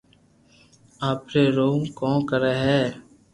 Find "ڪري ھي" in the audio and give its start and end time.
2.29-2.81